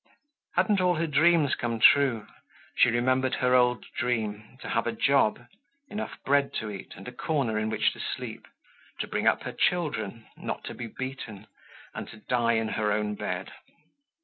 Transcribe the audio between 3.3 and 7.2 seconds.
her old dream: to have a job, enough bread to eat and a